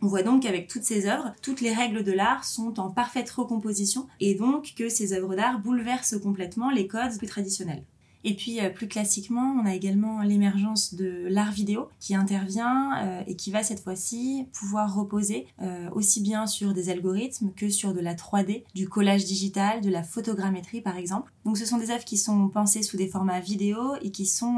On 0.00 0.06
voit 0.06 0.22
donc 0.22 0.44
qu'avec 0.44 0.66
toutes 0.66 0.84
ces 0.84 1.06
œuvres, 1.06 1.34
toutes 1.42 1.60
les 1.60 1.74
règles 1.74 2.04
de 2.04 2.12
l'art 2.12 2.46
sont 2.46 2.80
en 2.80 2.90
parfaite 2.90 3.28
recomposition 3.28 4.06
et 4.18 4.34
donc 4.34 4.72
que 4.78 4.88
ces 4.88 5.12
œuvres 5.12 5.36
d'art 5.36 5.60
bouleversent 5.60 6.18
complètement 6.22 6.70
les 6.70 6.86
codes 6.86 7.18
plus 7.18 7.26
traditionnels. 7.26 7.84
Et 8.24 8.34
puis 8.34 8.60
euh, 8.60 8.70
plus 8.70 8.88
classiquement, 8.88 9.54
on 9.60 9.66
a 9.66 9.74
également 9.74 10.22
l'émergence 10.22 10.94
de 10.94 11.26
l'art 11.28 11.52
vidéo 11.52 11.88
qui 12.00 12.14
intervient 12.14 12.96
euh, 13.02 13.22
et 13.26 13.36
qui 13.36 13.50
va 13.50 13.62
cette 13.62 13.80
fois-ci 13.80 14.46
pouvoir 14.52 14.94
reposer 14.94 15.46
euh, 15.60 15.88
aussi 15.92 16.22
bien 16.22 16.46
sur 16.46 16.72
des 16.72 16.88
algorithmes 16.88 17.52
que 17.54 17.68
sur 17.68 17.92
de 17.92 18.00
la 18.00 18.14
3D, 18.14 18.64
du 18.74 18.88
collage 18.88 19.24
digital, 19.24 19.82
de 19.82 19.90
la 19.90 20.02
photogrammétrie 20.02 20.80
par 20.80 20.96
exemple. 20.96 21.32
Donc 21.44 21.58
ce 21.58 21.66
sont 21.66 21.76
des 21.76 21.90
œuvres 21.90 22.04
qui 22.04 22.16
sont 22.16 22.48
pensées 22.48 22.82
sous 22.82 22.96
des 22.96 23.08
formats 23.08 23.40
vidéo 23.40 23.94
et 24.00 24.10
qui 24.10 24.24
sont 24.24 24.56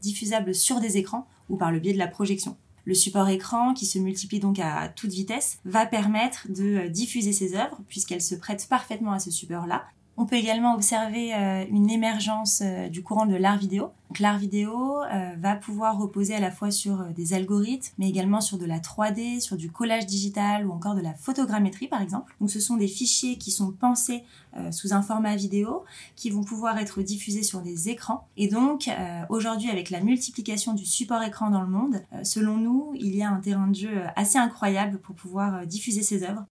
diffusables 0.00 0.54
sur 0.54 0.80
des 0.80 0.96
écrans 0.96 1.26
ou 1.50 1.56
par 1.56 1.70
le 1.70 1.80
biais 1.80 1.92
de 1.92 1.98
la 1.98 2.06
projection. 2.06 2.56
Le 2.86 2.94
support 2.94 3.28
écran, 3.28 3.72
qui 3.72 3.86
se 3.86 3.98
multiplie 3.98 4.40
donc 4.40 4.58
à 4.58 4.88
toute 4.88 5.10
vitesse, 5.10 5.58
va 5.64 5.86
permettre 5.86 6.48
de 6.50 6.88
diffuser 6.88 7.32
ces 7.32 7.54
œuvres, 7.54 7.80
puisqu'elles 7.88 8.20
se 8.20 8.34
prêtent 8.34 8.66
parfaitement 8.68 9.12
à 9.12 9.18
ce 9.18 9.30
support-là, 9.30 9.84
on 10.16 10.26
peut 10.26 10.36
également 10.36 10.74
observer 10.74 11.34
euh, 11.34 11.64
une 11.68 11.90
émergence 11.90 12.62
euh, 12.64 12.88
du 12.88 13.02
courant 13.02 13.26
de 13.26 13.34
l'art 13.34 13.58
vidéo. 13.58 13.90
l'art 14.20 14.38
vidéo 14.38 15.02
euh, 15.02 15.34
va 15.38 15.56
pouvoir 15.56 15.98
reposer 15.98 16.34
à 16.34 16.40
la 16.40 16.52
fois 16.52 16.70
sur 16.70 17.04
des 17.16 17.34
algorithmes, 17.34 17.92
mais 17.98 18.08
également 18.08 18.40
sur 18.40 18.56
de 18.56 18.64
la 18.64 18.78
3D, 18.78 19.40
sur 19.40 19.56
du 19.56 19.72
collage 19.72 20.06
digital 20.06 20.66
ou 20.66 20.72
encore 20.72 20.94
de 20.94 21.00
la 21.00 21.14
photogrammétrie 21.14 21.88
par 21.88 22.00
exemple. 22.00 22.34
Donc 22.40 22.50
ce 22.50 22.60
sont 22.60 22.76
des 22.76 22.86
fichiers 22.86 23.38
qui 23.38 23.50
sont 23.50 23.72
pensés 23.72 24.22
sous 24.70 24.92
un 24.92 25.02
format 25.02 25.34
vidéo, 25.34 25.82
qui 26.14 26.30
vont 26.30 26.44
pouvoir 26.44 26.78
être 26.78 27.02
diffusés 27.02 27.42
sur 27.42 27.60
des 27.60 27.88
écrans. 27.88 28.28
Et 28.36 28.46
donc 28.46 28.88
aujourd'hui 29.28 29.68
avec 29.68 29.90
la 29.90 30.00
multiplication 30.00 30.74
du 30.74 30.86
support 30.86 31.22
écran 31.24 31.50
dans 31.50 31.62
le 31.62 31.68
monde, 31.68 32.02
selon 32.22 32.56
nous, 32.56 32.92
il 32.94 33.16
y 33.16 33.22
a 33.22 33.30
un 33.30 33.40
terrain 33.40 33.66
de 33.66 33.74
jeu 33.74 34.02
assez 34.14 34.38
incroyable 34.38 34.98
pour 34.98 35.16
pouvoir 35.16 35.66
diffuser 35.66 36.02
ces 36.02 36.22
œuvres. 36.22 36.44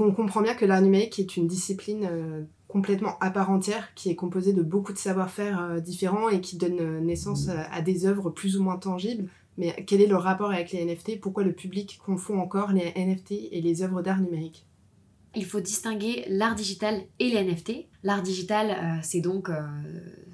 On 0.00 0.12
comprend 0.12 0.42
bien 0.42 0.54
que 0.54 0.64
l'art 0.64 0.82
numérique 0.82 1.20
est 1.20 1.36
une 1.36 1.46
discipline 1.46 2.48
complètement 2.70 3.18
à 3.20 3.30
part 3.30 3.50
entière, 3.50 3.92
qui 3.94 4.10
est 4.10 4.14
composé 4.14 4.52
de 4.52 4.62
beaucoup 4.62 4.92
de 4.92 4.98
savoir-faire 4.98 5.60
euh, 5.60 5.80
différents 5.80 6.28
et 6.28 6.40
qui 6.40 6.56
donne 6.56 6.80
euh, 6.80 7.00
naissance 7.00 7.48
à, 7.48 7.62
à, 7.72 7.82
des 7.82 8.06
œuvres 8.06 8.30
plus 8.30 8.56
ou 8.56 8.62
moins 8.62 8.76
tangibles. 8.76 9.28
Mais 9.58 9.84
quel 9.86 10.00
est 10.00 10.06
le 10.06 10.16
rapport 10.16 10.50
avec 10.50 10.72
les 10.72 10.84
NFT 10.84 11.20
Pourquoi 11.20 11.42
le 11.42 11.52
public 11.52 12.00
confond 12.04 12.40
encore 12.40 12.72
les 12.72 12.92
NFT 12.96 13.32
et 13.50 13.60
les 13.60 13.82
œuvres 13.82 14.00
d'art 14.00 14.20
numérique? 14.20 14.66
Il 15.36 15.44
faut 15.44 15.60
distinguer 15.60 16.24
l'art 16.28 16.54
digital 16.54 17.02
et 17.18 17.28
les 17.28 17.44
NFT. 17.44 17.86
L'art 18.02 18.22
digital, 18.22 18.70
euh, 18.70 19.00
c'est 19.02 19.20
donc 19.20 19.50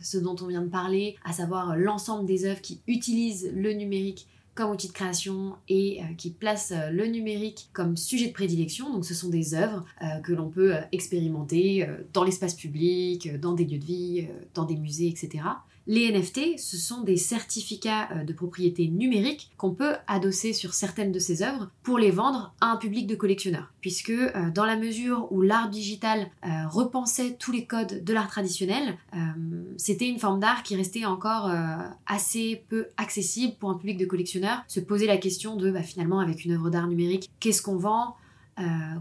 ce 0.01 0.17
dont 0.19 0.37
on 0.41 0.47
vient 0.47 0.63
de 0.63 0.71
parler, 0.71 1.17
à 1.25 1.33
savoir 1.33 1.77
l'ensemble 1.77 2.27
des 2.27 2.45
œuvres 2.45 2.61
qui 2.61 2.81
utilisent 2.87 3.51
le 3.55 3.73
numérique 3.73 4.29
comme 4.57 4.71
outil 4.71 4.89
de 4.89 4.93
création 4.93 5.55
et 5.69 6.01
euh, 6.01 6.15
qui 6.17 6.31
place 6.31 6.73
euh, 6.73 6.91
le 6.91 7.07
numérique 7.07 7.69
comme 7.73 7.97
sujet 7.97 8.29
de 8.29 8.33
prédilection. 8.33 8.93
Donc 8.93 9.05
ce 9.05 9.15
sont 9.15 9.29
des 9.29 9.55
œuvres 9.55 9.85
euh, 10.03 10.19
que 10.21 10.33
l'on 10.33 10.49
peut 10.49 10.75
expérimenter 10.91 11.87
dans 12.13 12.25
l'espace 12.25 12.55
public, 12.55 13.39
dans 13.39 13.53
des 13.53 13.65
lieux 13.65 13.79
de 13.79 13.85
vie, 13.85 14.29
dans 14.55 14.65
des 14.65 14.77
musées, 14.77 15.09
etc. 15.09 15.45
Les 15.89 16.11
NFT, 16.11 16.59
ce 16.59 16.77
sont 16.77 17.03
des 17.03 17.17
certificats 17.17 18.09
euh, 18.11 18.25
de 18.25 18.33
propriété 18.33 18.89
numérique 18.89 19.53
qu'on 19.57 19.73
peut 19.73 19.95
adosser 20.09 20.53
sur 20.53 20.75
certaines 20.75 21.13
de 21.13 21.21
ces 21.21 21.43
œuvres 21.43 21.71
pour 21.85 21.99
les 21.99 22.11
vendre 22.11 22.53
à 22.61 22.73
un 22.73 22.77
public 22.77 23.07
de 23.07 23.15
collectionneurs. 23.15 23.73
Puisque 23.81 24.11
euh, 24.11 24.51
dans 24.53 24.65
la 24.65 24.77
mesure 24.77 25.29
où 25.31 25.43
l'art 25.43 25.71
digital 25.71 26.29
euh, 26.45 26.67
repensait 26.69 27.37
tous 27.39 27.53
les 27.53 27.67
codes 27.67 28.03
de 28.03 28.13
l'art 28.13 28.29
traditionnel, 28.29 28.97
c'était 29.77 30.09
une 30.09 30.19
forme 30.19 30.41
d'art 30.41 30.63
qui 30.63 30.77
restait 30.77 31.05
encore 31.05 31.51
assez 32.07 32.65
peu 32.69 32.87
accessible 32.97 33.55
pour 33.59 33.71
un 33.71 33.75
public 33.75 33.97
de 33.97 34.05
collectionneurs. 34.05 34.63
Se 34.69 34.81
poser 34.81 35.07
la 35.07 35.17
question 35.17 35.57
de 35.57 35.71
bah, 35.71 35.83
finalement 35.83 36.21
avec 36.21 36.45
une 36.45 36.53
œuvre 36.53 36.71
d'art 36.71 36.87
numérique, 36.87 37.31
qu'est-ce 37.41 37.63
qu'on 37.63 37.77
vend 37.77 38.17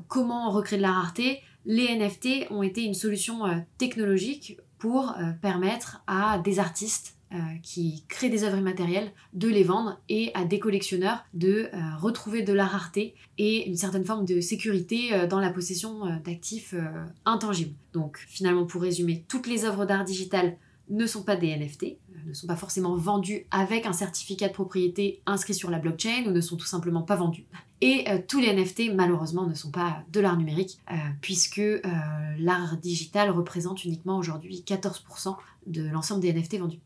Comment 0.07 0.49
on 0.49 0.51
recrée 0.51 0.77
de 0.77 0.81
la 0.81 0.91
rareté? 0.91 1.41
Les 1.65 1.95
NFT 1.95 2.51
ont 2.51 2.63
été 2.63 2.83
une 2.83 2.93
solution 2.93 3.43
technologique 3.77 4.57
pour 4.77 5.11
euh, 5.11 5.31
permettre 5.41 6.03
à 6.07 6.39
des 6.39 6.59
artistes 6.59 7.15
euh, 7.33 7.37
qui 7.63 8.03
créent 8.07 8.29
des 8.29 8.43
œuvres 8.43 8.57
immatérielles 8.57 9.11
de 9.33 9.47
les 9.47 9.63
vendre 9.63 9.99
et 10.09 10.31
à 10.35 10.45
des 10.45 10.59
collectionneurs 10.59 11.25
de 11.33 11.69
euh, 11.73 11.95
retrouver 11.97 12.43
de 12.43 12.53
la 12.53 12.65
rareté 12.65 13.15
et 13.37 13.67
une 13.67 13.75
certaine 13.75 14.05
forme 14.05 14.25
de 14.25 14.41
sécurité 14.41 15.27
dans 15.27 15.39
la 15.39 15.49
possession 15.49 16.19
d'actifs 16.23 16.75
intangibles. 17.25 17.75
Donc 17.93 18.17
finalement 18.27 18.65
pour 18.65 18.81
résumer, 18.81 19.25
toutes 19.27 19.47
les 19.47 19.65
œuvres 19.65 19.85
d'art 19.85 20.05
digital 20.05 20.57
ne 20.89 21.05
sont 21.07 21.23
pas 21.23 21.35
des 21.35 21.55
NFT, 21.55 21.97
ne 22.25 22.33
sont 22.33 22.47
pas 22.47 22.55
forcément 22.55 22.95
vendus 22.95 23.45
avec 23.51 23.85
un 23.85 23.93
certificat 23.93 24.47
de 24.47 24.53
propriété 24.53 25.21
inscrit 25.25 25.53
sur 25.53 25.69
la 25.69 25.79
blockchain 25.79 26.25
ou 26.27 26.31
ne 26.31 26.41
sont 26.41 26.57
tout 26.57 26.65
simplement 26.65 27.01
pas 27.01 27.15
vendus. 27.15 27.45
Et 27.81 28.05
euh, 28.09 28.19
tous 28.25 28.39
les 28.39 28.53
NFT, 28.53 28.93
malheureusement, 28.93 29.45
ne 29.45 29.53
sont 29.53 29.71
pas 29.71 30.03
de 30.11 30.19
l'art 30.19 30.37
numérique, 30.37 30.79
euh, 30.91 30.95
puisque 31.21 31.61
l'art 32.37 32.77
digital 32.77 33.29
représente 33.29 33.83
uniquement 33.85 34.17
aujourd'hui 34.17 34.63
14% 34.65 35.35
de 35.67 35.87
l'ensemble 35.87 36.21
des 36.21 36.33
NFT 36.33 36.59
vendus. 36.59 36.79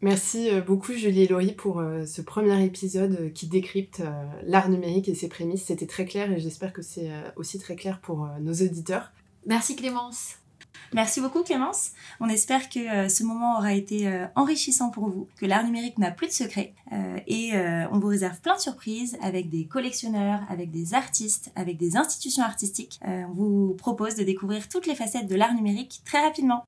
Merci 0.00 0.50
beaucoup 0.66 0.92
Julie 0.92 1.22
et 1.22 1.28
Laurie 1.28 1.52
pour 1.52 1.82
ce 2.06 2.20
premier 2.20 2.62
épisode 2.62 3.32
qui 3.32 3.46
décrypte 3.46 4.02
l'art 4.42 4.68
numérique 4.68 5.08
et 5.08 5.14
ses 5.14 5.28
prémices. 5.28 5.64
C'était 5.64 5.86
très 5.86 6.04
clair 6.04 6.30
et 6.30 6.40
j'espère 6.40 6.74
que 6.74 6.82
c'est 6.82 7.10
aussi 7.36 7.58
très 7.58 7.74
clair 7.74 8.00
pour 8.00 8.28
nos 8.40 8.52
auditeurs. 8.52 9.12
Merci 9.46 9.76
Clémence. 9.76 10.43
Merci 10.92 11.20
beaucoup 11.20 11.42
Clémence. 11.42 11.90
On 12.20 12.28
espère 12.28 12.68
que 12.68 12.78
euh, 12.78 13.08
ce 13.08 13.24
moment 13.24 13.58
aura 13.58 13.74
été 13.74 14.06
euh, 14.06 14.26
enrichissant 14.36 14.90
pour 14.90 15.08
vous, 15.08 15.28
que 15.36 15.44
l'art 15.44 15.64
numérique 15.64 15.98
n'a 15.98 16.12
plus 16.12 16.28
de 16.28 16.32
secret 16.32 16.72
euh, 16.92 17.18
et 17.26 17.52
on 17.90 17.98
vous 17.98 18.08
réserve 18.08 18.40
plein 18.40 18.56
de 18.56 18.60
surprises 18.60 19.16
avec 19.20 19.50
des 19.50 19.66
collectionneurs, 19.66 20.40
avec 20.48 20.70
des 20.70 20.94
artistes, 20.94 21.50
avec 21.56 21.76
des 21.76 21.96
institutions 21.96 22.44
artistiques. 22.44 23.00
on 23.04 23.32
vous 23.34 23.74
propose 23.74 24.14
de 24.14 24.24
découvrir 24.24 24.68
toutes 24.68 24.86
les 24.86 24.94
facettes 24.94 25.26
de 25.26 25.34
l'art 25.34 25.54
numérique 25.54 26.02
très 26.04 26.20
rapidement. 26.20 26.64